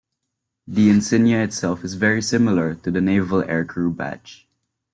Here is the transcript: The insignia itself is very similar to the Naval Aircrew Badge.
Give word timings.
The 0.65 0.89
insignia 0.89 1.43
itself 1.43 1.83
is 1.83 1.93
very 1.93 2.23
similar 2.23 2.73
to 2.73 2.89
the 2.89 3.01
Naval 3.01 3.43
Aircrew 3.43 3.95
Badge. 3.95 4.47